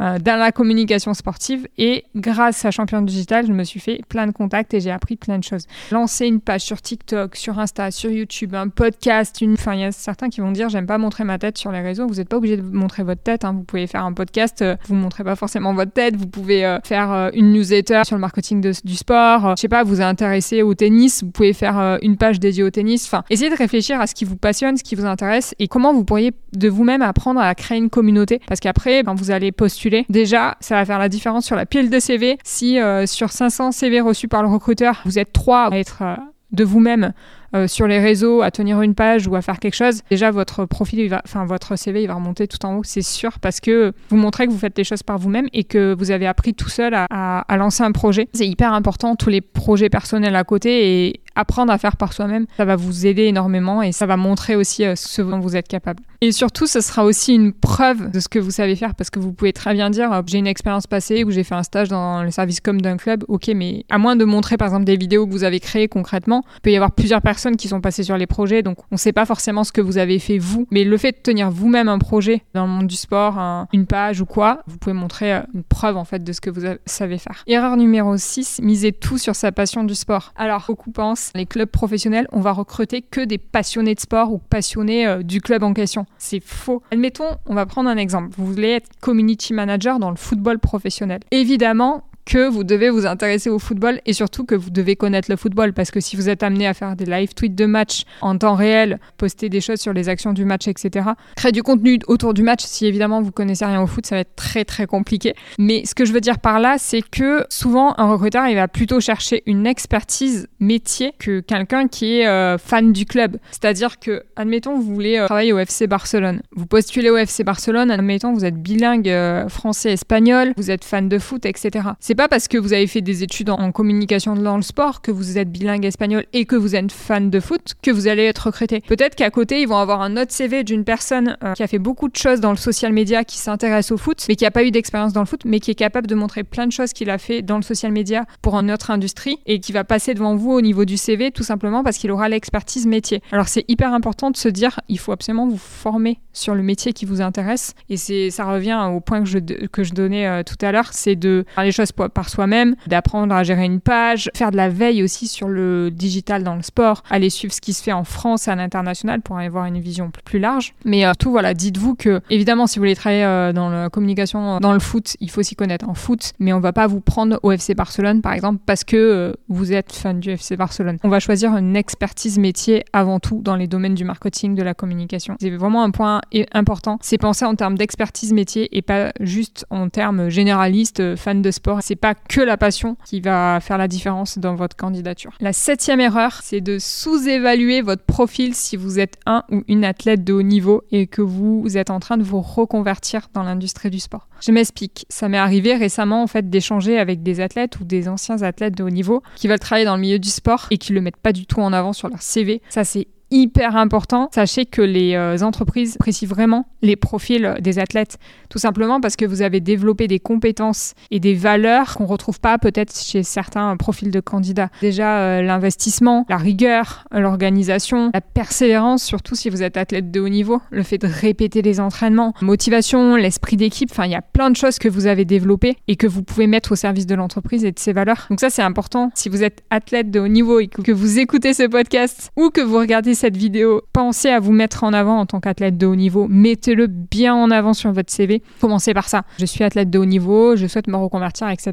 euh, 0.00 0.18
dans 0.18 0.38
la 0.38 0.52
communication 0.52 1.14
sportive. 1.14 1.66
Et 1.78 2.04
grâce 2.14 2.64
à 2.64 2.70
Champion 2.70 3.02
Digital, 3.02 3.46
je 3.46 3.52
me 3.52 3.64
suis 3.64 3.80
fait 3.80 4.00
plein 4.08 4.26
de 4.26 4.32
contacts 4.32 4.74
et 4.74 4.80
j'ai 4.80 4.90
appris 4.90 5.16
plein 5.16 5.38
de 5.38 5.44
choses. 5.44 5.66
Lancer 5.90 6.26
une 6.26 6.40
page 6.40 6.62
sur 6.62 6.80
TikTok, 6.80 7.36
sur 7.36 7.58
Insta, 7.58 7.90
sur 7.90 8.10
YouTube, 8.10 8.54
un 8.54 8.68
podcast, 8.68 9.40
une... 9.40 9.54
enfin 9.54 9.74
il 9.74 9.80
y 9.80 9.84
a 9.84 9.92
certains 9.92 10.28
qui 10.28 10.40
vont 10.40 10.52
dire 10.52 10.68
j'aime 10.68 10.86
pas 10.86 10.98
montrer 10.98 11.24
ma 11.24 11.38
tête 11.38 11.58
sur 11.58 11.72
les 11.72 11.80
réseaux. 11.80 12.06
Vous 12.06 12.16
n'êtes 12.16 12.28
pas 12.28 12.36
obligé 12.36 12.56
de 12.56 12.62
montrer 12.62 13.02
votre 13.02 13.22
tête. 13.22 13.44
Hein. 13.44 13.52
Vous 13.52 13.62
pouvez 13.62 13.86
faire 13.86 14.04
un 14.04 14.12
podcast, 14.12 14.62
euh, 14.62 14.76
vous 14.86 14.94
montrez 14.94 15.24
pas 15.24 15.36
forcément 15.36 15.74
votre 15.74 15.92
tête. 15.92 16.16
Vous 16.16 16.26
pouvez 16.26 16.64
euh, 16.64 16.78
faire 16.84 17.30
une 17.32 17.52
newsletter 17.52 18.02
sur 18.04 18.16
le 18.16 18.20
marketing 18.20 18.60
du 18.60 18.96
sport. 18.96 19.56
je 19.56 19.60
sais 19.60 19.68
pas, 19.68 19.84
vous 19.84 20.00
intéressez 20.00 20.62
au 20.62 20.74
tennis, 20.74 21.22
vous 21.22 21.30
pouvez 21.30 21.52
faire 21.52 21.98
une 22.02 22.16
page 22.16 22.40
dédiée 22.40 22.62
au 22.62 22.70
tennis. 22.70 23.06
Enfin, 23.06 23.24
essayez 23.30 23.50
de 23.50 23.56
réfléchir 23.56 24.00
à 24.00 24.06
ce 24.06 24.14
qui 24.14 24.24
vous 24.24 24.36
passionne, 24.36 24.76
ce 24.76 24.84
qui 24.84 24.94
vous 24.94 25.06
intéresse 25.06 25.54
et 25.58 25.68
comment 25.68 25.92
vous 25.92 26.04
pourriez 26.04 26.32
de 26.52 26.68
vous-même 26.68 27.02
apprendre 27.02 27.40
à 27.40 27.54
créer 27.54 27.78
une 27.78 27.90
communauté. 27.90 28.40
Parce 28.46 28.60
qu'après, 28.60 29.02
ben, 29.02 29.14
vous 29.14 29.30
allez 29.30 29.52
postuler 29.52 29.85
Déjà, 30.08 30.56
ça 30.60 30.76
va 30.76 30.84
faire 30.84 30.98
la 30.98 31.08
différence 31.08 31.46
sur 31.46 31.56
la 31.56 31.66
pile 31.66 31.90
de 31.90 31.98
CV. 31.98 32.38
Si 32.44 32.80
euh, 32.80 33.06
sur 33.06 33.30
500 33.30 33.72
CV 33.72 34.00
reçus 34.00 34.28
par 34.28 34.42
le 34.42 34.48
recruteur, 34.48 35.02
vous 35.04 35.18
êtes 35.18 35.32
trois 35.32 35.68
à 35.72 35.76
être 35.76 36.02
euh, 36.02 36.16
de 36.52 36.64
vous-même 36.64 37.12
euh, 37.56 37.66
sur 37.66 37.86
les 37.86 37.98
réseaux 37.98 38.42
à 38.42 38.50
tenir 38.50 38.82
une 38.82 38.94
page 38.94 39.26
ou 39.26 39.34
à 39.34 39.42
faire 39.42 39.58
quelque 39.58 39.74
chose, 39.74 40.02
déjà 40.10 40.30
votre 40.30 40.64
profil, 40.66 41.18
enfin 41.24 41.44
votre 41.46 41.76
CV, 41.76 42.02
il 42.02 42.06
va 42.06 42.14
remonter 42.14 42.46
tout 42.46 42.64
en 42.66 42.76
haut, 42.76 42.82
c'est 42.84 43.02
sûr, 43.02 43.38
parce 43.40 43.60
que 43.60 43.92
vous 44.10 44.16
montrez 44.16 44.46
que 44.46 44.52
vous 44.52 44.58
faites 44.58 44.76
les 44.76 44.84
choses 44.84 45.02
par 45.02 45.18
vous-même 45.18 45.46
et 45.52 45.64
que 45.64 45.94
vous 45.98 46.10
avez 46.10 46.26
appris 46.26 46.54
tout 46.54 46.68
seul 46.68 46.94
à, 46.94 47.56
lancer 47.56 47.82
un 47.82 47.92
projet. 47.92 48.28
C'est 48.34 48.46
hyper 48.46 48.72
important, 48.72 49.16
tous 49.16 49.30
les 49.30 49.40
projets 49.40 49.88
personnels 49.88 50.36
à 50.36 50.44
côté 50.44 51.06
et 51.06 51.20
apprendre 51.34 51.72
à 51.72 51.78
faire 51.78 51.96
par 51.96 52.12
soi-même, 52.12 52.46
ça 52.56 52.64
va 52.64 52.76
vous 52.76 53.06
aider 53.06 53.24
énormément 53.24 53.82
et 53.82 53.92
ça 53.92 54.06
va 54.06 54.16
montrer 54.16 54.56
aussi 54.56 54.84
ce 54.94 55.22
dont 55.22 55.38
vous 55.38 55.56
êtes 55.56 55.68
capable. 55.68 56.02
Et 56.22 56.32
surtout, 56.32 56.66
ce 56.66 56.80
sera 56.80 57.04
aussi 57.04 57.34
une 57.34 57.52
preuve 57.52 58.10
de 58.10 58.20
ce 58.20 58.28
que 58.28 58.38
vous 58.38 58.50
savez 58.50 58.74
faire 58.74 58.94
parce 58.94 59.10
que 59.10 59.18
vous 59.18 59.32
pouvez 59.32 59.52
très 59.52 59.74
bien 59.74 59.90
dire 59.90 60.12
euh, 60.12 60.22
j'ai 60.26 60.38
une 60.38 60.46
expérience 60.46 60.86
passée 60.86 61.24
où 61.24 61.30
j'ai 61.30 61.44
fait 61.44 61.54
un 61.54 61.62
stage 61.62 61.88
dans 61.88 62.22
le 62.22 62.30
service 62.30 62.60
com 62.60 62.80
d'un 62.80 62.96
club. 62.96 63.24
Ok, 63.28 63.48
mais 63.54 63.84
à 63.90 63.98
moins 63.98 64.16
de 64.16 64.24
montrer 64.24 64.56
par 64.56 64.66
exemple 64.68 64.84
des 64.84 64.96
vidéos 64.96 65.26
que 65.26 65.32
vous 65.32 65.44
avez 65.44 65.60
créées 65.60 65.88
concrètement, 65.88 66.42
il 66.56 66.60
peut 66.62 66.70
y 66.70 66.76
avoir 66.76 66.92
plusieurs 66.92 67.20
personnes 67.20 67.45
qui 67.54 67.68
sont 67.68 67.80
passées 67.80 68.02
sur 68.02 68.16
les 68.16 68.26
projets, 68.26 68.62
donc 68.62 68.78
on 68.90 68.94
ne 68.94 68.98
sait 68.98 69.12
pas 69.12 69.26
forcément 69.26 69.62
ce 69.62 69.70
que 69.72 69.80
vous 69.80 69.98
avez 69.98 70.18
fait 70.18 70.38
vous, 70.38 70.66
mais 70.70 70.82
le 70.82 70.96
fait 70.96 71.12
de 71.12 71.18
tenir 71.18 71.50
vous-même 71.50 71.88
un 71.88 71.98
projet 71.98 72.42
dans 72.54 72.66
le 72.66 72.72
monde 72.72 72.86
du 72.88 72.96
sport, 72.96 73.38
une 73.72 73.86
page 73.86 74.20
ou 74.20 74.26
quoi, 74.26 74.62
vous 74.66 74.78
pouvez 74.78 74.94
montrer 74.94 75.34
euh, 75.34 75.40
une 75.54 75.62
preuve 75.62 75.96
en 75.96 76.04
fait 76.04 76.24
de 76.24 76.32
ce 76.32 76.40
que 76.40 76.50
vous 76.50 76.62
savez 76.86 77.18
faire. 77.18 77.44
Erreur 77.46 77.76
numéro 77.76 78.16
6, 78.16 78.60
misez 78.62 78.92
tout 78.92 79.18
sur 79.18 79.36
sa 79.36 79.52
passion 79.52 79.84
du 79.84 79.94
sport. 79.94 80.32
Alors, 80.36 80.64
beaucoup 80.76 80.90
pensent, 80.90 81.30
les 81.34 81.46
clubs 81.46 81.68
professionnels, 81.68 82.26
on 82.32 82.40
va 82.40 82.52
recruter 82.52 83.02
que 83.02 83.22
des 83.22 83.38
passionnés 83.38 83.94
de 83.94 84.00
sport 84.00 84.32
ou 84.32 84.38
passionnés 84.38 85.06
euh, 85.06 85.22
du 85.22 85.40
club 85.40 85.62
en 85.62 85.72
question. 85.72 86.06
C'est 86.18 86.40
faux. 86.40 86.82
Admettons, 86.90 87.36
on 87.46 87.54
va 87.54 87.66
prendre 87.66 87.88
un 87.88 87.96
exemple. 87.96 88.28
Vous 88.36 88.46
voulez 88.46 88.70
être 88.70 88.90
community 89.00 89.54
manager 89.54 89.98
dans 89.98 90.10
le 90.10 90.16
football 90.16 90.58
professionnel. 90.58 91.20
Évidemment, 91.30 92.04
que 92.26 92.48
vous 92.48 92.64
devez 92.64 92.90
vous 92.90 93.06
intéresser 93.06 93.48
au 93.48 93.58
football 93.58 94.00
et 94.04 94.12
surtout 94.12 94.44
que 94.44 94.54
vous 94.54 94.70
devez 94.70 94.96
connaître 94.96 95.30
le 95.30 95.36
football 95.36 95.72
parce 95.72 95.90
que 95.90 96.00
si 96.00 96.16
vous 96.16 96.28
êtes 96.28 96.42
amené 96.42 96.66
à 96.66 96.74
faire 96.74 96.96
des 96.96 97.06
live 97.06 97.32
tweets 97.34 97.54
de 97.54 97.66
match 97.66 98.02
en 98.20 98.36
temps 98.36 98.56
réel, 98.56 98.98
poster 99.16 99.48
des 99.48 99.60
choses 99.60 99.80
sur 99.80 99.92
les 99.92 100.08
actions 100.08 100.32
du 100.32 100.44
match, 100.44 100.68
etc., 100.68 101.10
créer 101.36 101.52
du 101.52 101.62
contenu 101.62 101.98
autour 102.08 102.34
du 102.34 102.42
match, 102.42 102.64
si 102.64 102.86
évidemment 102.86 103.22
vous 103.22 103.30
connaissez 103.30 103.64
rien 103.64 103.80
au 103.80 103.86
foot, 103.86 104.04
ça 104.04 104.16
va 104.16 104.20
être 104.20 104.34
très 104.34 104.64
très 104.64 104.86
compliqué. 104.86 105.34
Mais 105.58 105.84
ce 105.86 105.94
que 105.94 106.04
je 106.04 106.12
veux 106.12 106.20
dire 106.20 106.38
par 106.38 106.58
là, 106.58 106.76
c'est 106.78 107.02
que 107.02 107.44
souvent 107.48 107.94
un 107.98 108.10
recruteur, 108.10 108.46
il 108.48 108.56
va 108.56 108.68
plutôt 108.68 109.00
chercher 109.00 109.42
une 109.46 109.66
expertise 109.66 110.48
métier 110.58 111.12
que 111.18 111.40
quelqu'un 111.40 111.86
qui 111.86 112.18
est 112.18 112.26
euh, 112.26 112.58
fan 112.58 112.92
du 112.92 113.06
club. 113.06 113.36
C'est-à-dire 113.50 113.98
que, 114.00 114.24
admettons, 114.34 114.76
vous 114.76 114.94
voulez 114.94 115.18
euh, 115.18 115.26
travailler 115.26 115.52
au 115.52 115.58
FC 115.58 115.86
Barcelone. 115.86 116.42
Vous 116.54 116.66
postulez 116.66 117.10
au 117.10 117.16
FC 117.16 117.44
Barcelone, 117.44 117.90
admettons, 117.90 118.32
vous 118.32 118.44
êtes 118.44 118.60
bilingue 118.60 119.08
euh, 119.08 119.48
français-espagnol, 119.48 120.52
vous 120.56 120.70
êtes 120.70 120.84
fan 120.84 121.08
de 121.08 121.18
foot, 121.18 121.46
etc. 121.46 121.90
pas 122.16 122.28
parce 122.28 122.48
que 122.48 122.58
vous 122.58 122.72
avez 122.72 122.86
fait 122.86 123.00
des 123.00 123.22
études 123.22 123.50
en, 123.50 123.72
communication 123.72 124.34
dans 124.34 124.56
le 124.56 124.62
sport, 124.62 125.02
que 125.02 125.10
vous 125.10 125.38
êtes 125.38 125.50
bilingue 125.50 125.84
espagnol 125.84 126.24
et 126.32 126.44
que 126.46 126.56
vous 126.56 126.74
êtes 126.74 126.90
fan 126.90 127.30
de 127.30 127.40
foot, 127.40 127.74
que 127.82 127.90
vous 127.90 128.08
allez 128.08 128.24
être 128.24 128.46
recruté. 128.46 128.80
Peut-être 128.80 129.14
qu'à 129.14 129.30
côté, 129.30 129.60
ils 129.60 129.68
vont 129.68 129.76
avoir 129.76 130.00
un 130.02 130.16
autre 130.16 130.32
CV 130.32 130.64
d'une 130.64 130.84
personne 130.84 131.36
euh, 131.44 131.52
qui 131.52 131.62
a 131.62 131.66
fait 131.66 131.78
beaucoup 131.78 132.08
de 132.08 132.16
choses 132.16 132.40
dans 132.40 132.50
le 132.50 132.56
social 132.56 132.92
media, 132.92 133.24
qui 133.24 133.38
s'intéresse 133.38 133.92
au 133.92 133.96
foot, 133.96 134.24
mais 134.28 134.36
qui 134.36 134.44
n'a 134.44 134.50
pas 134.50 134.64
eu 134.64 134.70
d'expérience 134.70 135.12
dans 135.12 135.20
le 135.20 135.26
foot, 135.26 135.42
mais 135.44 135.60
qui 135.60 135.70
est 135.70 135.74
capable 135.74 136.06
de 136.06 136.14
montrer 136.14 136.42
plein 136.44 136.66
de 136.66 136.72
choses 136.72 136.92
qu'il 136.92 137.10
a 137.10 137.18
fait 137.18 137.42
dans 137.42 137.56
le 137.56 137.62
social 137.62 137.92
media 137.92 138.24
pour 138.42 138.54
une 138.58 138.70
autre 138.70 138.90
industrie 138.90 139.38
et 139.46 139.60
qui 139.60 139.72
va 139.72 139.84
passer 139.84 140.14
devant 140.14 140.36
vous 140.36 140.52
au 140.52 140.60
niveau 140.60 140.84
du 140.84 140.96
CV 140.96 141.30
tout 141.30 141.42
simplement 141.42 141.84
parce 141.84 141.98
qu'il 141.98 142.10
aura 142.10 142.28
l'expertise 142.28 142.86
métier. 142.86 143.22
Alors 143.32 143.48
c'est 143.48 143.64
hyper 143.68 143.92
important 143.92 144.30
de 144.30 144.36
se 144.36 144.48
dire, 144.48 144.80
il 144.88 144.98
faut 144.98 145.12
absolument 145.12 145.46
vous 145.46 145.58
former 145.58 146.18
sur 146.32 146.54
le 146.54 146.62
métier 146.62 146.92
qui 146.92 147.04
vous 147.04 147.20
intéresse 147.20 147.74
et 147.88 147.96
c'est 147.96 148.30
ça 148.30 148.44
revient 148.44 148.78
au 148.92 149.00
point 149.00 149.20
que 149.20 149.28
je, 149.28 149.38
que 149.38 149.84
je 149.84 149.92
donnais 149.92 150.26
euh, 150.26 150.42
tout 150.42 150.56
à 150.64 150.72
l'heure, 150.72 150.92
c'est 150.92 151.16
de 151.16 151.44
faire 151.54 151.64
les 151.64 151.72
choses 151.72 151.92
par 152.08 152.28
soi-même, 152.28 152.76
d'apprendre 152.86 153.34
à 153.34 153.42
gérer 153.42 153.64
une 153.64 153.80
page, 153.80 154.30
faire 154.34 154.50
de 154.50 154.56
la 154.56 154.68
veille 154.68 155.02
aussi 155.02 155.28
sur 155.28 155.48
le 155.48 155.90
digital 155.90 156.42
dans 156.42 156.54
le 156.54 156.62
sport, 156.62 157.02
aller 157.10 157.30
suivre 157.30 157.52
ce 157.52 157.60
qui 157.60 157.72
se 157.72 157.82
fait 157.82 157.92
en 157.92 158.04
France 158.04 158.48
et 158.48 158.50
à 158.50 158.54
l'international 158.54 159.20
pour 159.20 159.38
avoir 159.38 159.66
une 159.66 159.80
vision 159.80 160.10
plus 160.24 160.38
large. 160.38 160.74
Mais 160.84 161.06
euh, 161.06 161.12
tout, 161.18 161.30
voilà, 161.30 161.54
dites-vous 161.54 161.94
que, 161.94 162.20
évidemment, 162.30 162.66
si 162.66 162.78
vous 162.78 162.82
voulez 162.82 162.96
travailler 162.96 163.24
euh, 163.24 163.52
dans 163.52 163.70
la 163.70 163.90
communication, 163.90 164.58
dans 164.60 164.72
le 164.72 164.78
foot, 164.78 165.16
il 165.20 165.30
faut 165.30 165.42
s'y 165.42 165.56
connaître 165.56 165.88
en 165.88 165.94
foot, 165.94 166.32
mais 166.38 166.52
on 166.52 166.60
va 166.60 166.72
pas 166.72 166.86
vous 166.86 167.00
prendre 167.00 167.38
au 167.42 167.52
FC 167.52 167.74
Barcelone, 167.74 168.22
par 168.22 168.32
exemple, 168.32 168.60
parce 168.66 168.84
que 168.84 168.96
euh, 168.96 169.32
vous 169.48 169.72
êtes 169.72 169.92
fan 169.92 170.20
du 170.20 170.30
FC 170.30 170.56
Barcelone. 170.56 170.98
On 171.04 171.08
va 171.08 171.20
choisir 171.20 171.56
une 171.56 171.76
expertise 171.76 172.38
métier 172.38 172.84
avant 172.92 173.20
tout 173.20 173.40
dans 173.42 173.56
les 173.56 173.66
domaines 173.66 173.94
du 173.94 174.04
marketing, 174.04 174.54
de 174.54 174.62
la 174.62 174.74
communication. 174.74 175.36
C'est 175.40 175.50
vraiment 175.50 175.82
un 175.82 175.90
point 175.90 176.20
important, 176.52 176.98
c'est 177.00 177.18
penser 177.18 177.44
en 177.44 177.54
termes 177.54 177.78
d'expertise 177.78 178.32
métier 178.32 178.76
et 178.76 178.82
pas 178.82 179.12
juste 179.20 179.66
en 179.70 179.88
termes 179.88 180.28
généralistes, 180.28 181.16
fan 181.16 181.42
de 181.42 181.50
sport. 181.50 181.80
Pas 181.96 182.14
que 182.14 182.40
la 182.40 182.56
passion 182.56 182.96
qui 183.04 183.20
va 183.20 183.58
faire 183.60 183.78
la 183.78 183.88
différence 183.88 184.38
dans 184.38 184.54
votre 184.54 184.76
candidature. 184.76 185.32
La 185.40 185.52
septième 185.52 186.00
erreur, 186.00 186.40
c'est 186.42 186.60
de 186.60 186.78
sous-évaluer 186.78 187.82
votre 187.82 188.04
profil 188.04 188.54
si 188.54 188.76
vous 188.76 188.98
êtes 188.98 189.18
un 189.26 189.44
ou 189.50 189.62
une 189.68 189.84
athlète 189.84 190.24
de 190.24 190.32
haut 190.32 190.42
niveau 190.42 190.82
et 190.90 191.06
que 191.06 191.22
vous 191.22 191.76
êtes 191.76 191.90
en 191.90 192.00
train 192.00 192.16
de 192.16 192.22
vous 192.22 192.40
reconvertir 192.40 193.28
dans 193.34 193.42
l'industrie 193.42 193.90
du 193.90 193.98
sport. 193.98 194.28
Je 194.40 194.52
m'explique. 194.52 195.06
Ça 195.08 195.28
m'est 195.28 195.38
arrivé 195.38 195.74
récemment 195.74 196.22
en 196.22 196.26
fait 196.26 196.48
d'échanger 196.50 196.98
avec 196.98 197.22
des 197.22 197.40
athlètes 197.40 197.80
ou 197.80 197.84
des 197.84 198.08
anciens 198.08 198.42
athlètes 198.42 198.76
de 198.76 198.84
haut 198.84 198.90
niveau 198.90 199.22
qui 199.34 199.48
veulent 199.48 199.58
travailler 199.58 199.86
dans 199.86 199.96
le 199.96 200.00
milieu 200.00 200.18
du 200.18 200.28
sport 200.28 200.66
et 200.70 200.78
qui 200.78 200.92
le 200.92 201.00
mettent 201.00 201.16
pas 201.16 201.32
du 201.32 201.46
tout 201.46 201.60
en 201.60 201.72
avant 201.72 201.92
sur 201.92 202.08
leur 202.08 202.22
CV. 202.22 202.60
Ça 202.68 202.84
c'est 202.84 203.08
hyper 203.30 203.76
important. 203.76 204.28
Sachez 204.34 204.66
que 204.66 204.82
les 204.82 205.14
euh, 205.14 205.38
entreprises 205.42 205.96
apprécient 205.96 206.28
vraiment 206.28 206.66
les 206.82 206.96
profils 206.96 207.56
des 207.60 207.78
athlètes, 207.78 208.18
tout 208.48 208.58
simplement 208.58 209.00
parce 209.00 209.16
que 209.16 209.24
vous 209.24 209.42
avez 209.42 209.60
développé 209.60 210.06
des 210.06 210.20
compétences 210.20 210.94
et 211.10 211.20
des 211.20 211.34
valeurs 211.34 211.96
qu'on 211.96 212.06
retrouve 212.06 212.40
pas 212.40 212.58
peut-être 212.58 212.96
chez 212.96 213.22
certains 213.22 213.76
profils 213.76 214.10
de 214.10 214.20
candidats. 214.20 214.68
Déjà 214.80 215.18
euh, 215.18 215.42
l'investissement, 215.42 216.24
la 216.28 216.36
rigueur, 216.36 217.04
l'organisation, 217.10 218.10
la 218.14 218.20
persévérance, 218.20 219.02
surtout 219.02 219.34
si 219.34 219.50
vous 219.50 219.62
êtes 219.62 219.76
athlète 219.76 220.10
de 220.10 220.20
haut 220.20 220.28
niveau, 220.28 220.60
le 220.70 220.82
fait 220.82 220.98
de 220.98 221.08
répéter 221.08 221.62
les 221.62 221.80
entraînements, 221.80 222.34
motivation, 222.40 223.16
l'esprit 223.16 223.56
d'équipe. 223.56 223.90
Enfin, 223.90 224.06
il 224.06 224.12
y 224.12 224.16
a 224.16 224.22
plein 224.22 224.50
de 224.50 224.56
choses 224.56 224.78
que 224.78 224.88
vous 224.88 225.06
avez 225.06 225.24
développées 225.24 225.76
et 225.88 225.96
que 225.96 226.06
vous 226.06 226.22
pouvez 226.22 226.46
mettre 226.46 226.72
au 226.72 226.76
service 226.76 227.06
de 227.06 227.14
l'entreprise 227.14 227.64
et 227.64 227.72
de 227.72 227.78
ses 227.78 227.92
valeurs. 227.92 228.26
Donc 228.30 228.40
ça, 228.40 228.50
c'est 228.50 228.62
important. 228.62 229.10
Si 229.14 229.28
vous 229.28 229.42
êtes 229.42 229.64
athlète 229.70 230.10
de 230.10 230.20
haut 230.20 230.28
niveau 230.28 230.60
et 230.60 230.68
que 230.68 230.92
vous 230.92 231.18
écoutez 231.18 231.54
ce 231.54 231.64
podcast 231.64 232.30
ou 232.36 232.50
que 232.50 232.60
vous 232.60 232.78
regardez 232.78 233.15
cette 233.16 233.36
vidéo, 233.36 233.82
pensez 233.92 234.28
à 234.28 234.38
vous 234.38 234.52
mettre 234.52 234.84
en 234.84 234.92
avant 234.92 235.18
en 235.18 235.26
tant 235.26 235.40
qu'athlète 235.40 235.76
de 235.76 235.86
haut 235.86 235.96
niveau. 235.96 236.28
Mettez-le 236.28 236.86
bien 236.86 237.34
en 237.34 237.50
avant 237.50 237.74
sur 237.74 237.90
votre 237.90 238.12
CV. 238.12 238.42
Commencez 238.60 238.94
par 238.94 239.08
ça. 239.08 239.24
Je 239.38 239.46
suis 239.46 239.64
athlète 239.64 239.90
de 239.90 239.98
haut 239.98 240.04
niveau, 240.04 240.54
je 240.54 240.68
souhaite 240.68 240.86
me 240.86 240.96
reconvertir, 240.96 241.48
etc. 241.48 241.72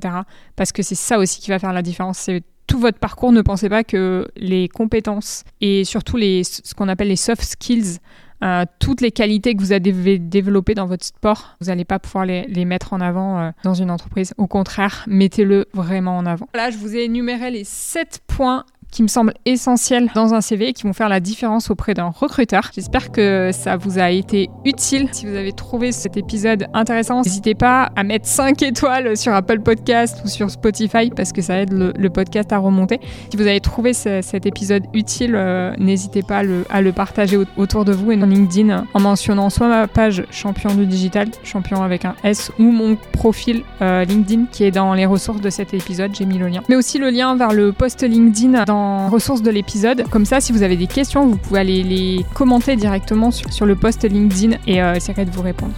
Parce 0.56 0.72
que 0.72 0.82
c'est 0.82 0.96
ça 0.96 1.20
aussi 1.20 1.40
qui 1.40 1.52
va 1.52 1.60
faire 1.60 1.74
la 1.74 1.84
différence. 1.84 2.18
C'est 2.18 2.44
tout 2.66 2.80
votre 2.80 2.98
parcours. 2.98 3.32
Ne 3.32 3.42
pensez 3.42 3.70
pas 3.70 3.84
que 3.84 4.28
les 4.36 4.68
compétences 4.68 5.44
et 5.62 5.84
surtout 5.84 6.18
les, 6.18 6.44
ce 6.44 6.74
qu'on 6.74 6.88
appelle 6.88 7.10
les 7.10 7.16
soft 7.16 7.44
skills, 7.44 8.00
euh, 8.44 8.66
toutes 8.80 9.00
les 9.00 9.12
qualités 9.12 9.56
que 9.56 9.62
vous 9.62 9.72
avez 9.72 10.20
développées 10.20 10.74
dans 10.74 10.86
votre 10.86 11.06
sport, 11.06 11.56
vous 11.62 11.68
n'allez 11.68 11.86
pas 11.86 12.00
pouvoir 12.00 12.26
les, 12.26 12.66
mettre 12.66 12.92
en 12.94 13.00
avant 13.00 13.40
euh, 13.40 13.52
dans 13.64 13.74
une 13.74 13.90
entreprise. 13.90 14.34
Au 14.38 14.48
contraire, 14.48 15.06
mettez-le 15.08 15.68
vraiment 15.74 16.18
en 16.18 16.26
avant. 16.26 16.48
Là, 16.54 16.70
je 16.70 16.78
vous 16.78 16.96
ai 16.96 17.04
énuméré 17.04 17.52
les 17.52 17.64
7 17.64 18.22
points 18.28 18.66
qui 18.94 19.02
me 19.02 19.08
semblent 19.08 19.34
essentiels 19.46 20.10
dans 20.14 20.34
un 20.36 20.42
CV 20.42 20.70
et 20.70 20.74
qui 20.74 20.84
vont 20.84 20.94
faire 20.94 21.10
la 21.10 21.20
différence 21.20 21.72
auprès 21.72 21.96
d'un 21.96 22.10
recruteur. 22.10 22.70
J'espère 22.74 23.12
que 23.12 23.50
ça 23.52 23.76
vous 23.76 23.98
a 23.98 24.12
été 24.12 24.50
utile. 24.66 25.10
Si 25.12 25.26
vous 25.26 25.36
avez 25.36 25.52
trouvé 25.52 25.92
cet 25.92 26.16
épisode 26.16 26.68
intéressant, 26.74 27.24
n'hésitez 27.24 27.56
pas 27.56 27.90
à 27.96 28.04
mettre 28.04 28.28
5 28.28 28.62
étoiles 28.62 29.18
sur 29.18 29.34
Apple 29.34 29.62
Podcast 29.62 30.22
ou 30.24 30.28
sur 30.28 30.52
Spotify 30.52 31.10
parce 31.10 31.32
que 31.32 31.42
ça 31.42 31.60
aide 31.60 31.74
le, 31.74 32.10
podcast 32.14 32.54
à 32.54 32.60
remonter. 32.60 33.00
Si 33.32 33.38
vous 33.38 33.48
avez 33.48 33.60
trouvé 33.60 33.94
cet 33.94 34.46
épisode 34.46 34.84
utile, 34.94 35.34
euh, 35.36 35.74
n'hésitez 35.80 36.22
pas 36.22 36.38
à 36.38 36.44
le, 36.44 36.64
à 36.70 36.82
le, 36.82 36.92
partager 36.92 37.40
autour 37.58 37.86
de 37.86 37.92
vous 37.92 38.12
et 38.12 38.18
dans 38.18 38.28
LinkedIn 38.28 38.86
en 38.94 39.00
mentionnant 39.00 39.50
soit 39.50 39.68
ma 39.68 39.88
page 39.88 40.24
champion 40.30 40.76
du 40.76 40.86
digital, 40.86 41.30
champion 41.44 41.82
avec 41.82 42.06
un 42.06 42.14
S, 42.24 42.52
ou 42.60 42.66
mon 42.66 42.96
profil 43.12 43.64
euh, 43.82 44.06
LinkedIn 44.06 44.46
qui 44.52 44.64
est 44.64 44.72
dans 44.72 44.94
les 44.94 45.08
ressources 45.08 45.42
de 45.42 45.50
cet 45.50 45.74
épisode. 45.74 46.12
J'ai 46.14 46.26
mis 46.26 46.38
le 46.38 46.48
lien. 46.50 46.62
Mais 46.70 46.76
aussi 46.76 47.00
le 47.00 47.10
lien 47.10 47.36
vers 47.36 47.54
le 47.54 47.72
post 47.72 48.04
LinkedIn 48.04 48.64
dans 48.66 48.83
ressources 49.10 49.42
de 49.42 49.52
l'épisode. 49.52 50.08
Comme 50.10 50.26
ça, 50.26 50.42
si 50.42 50.52
vous 50.52 50.64
avez 50.64 50.78
des 50.78 50.88
questions, 50.88 51.28
vous 51.28 51.38
pouvez 51.38 51.60
aller 51.60 51.84
les 51.84 52.26
commenter 52.34 52.76
directement 52.76 53.32
sur, 53.32 53.66
le 53.66 53.76
post 53.76 54.04
LinkedIn 54.04 54.58
et 54.68 54.82
euh, 54.82 54.96
essayer 54.96 55.26
de 55.26 55.32
vous 55.32 55.42
répondre. 55.42 55.74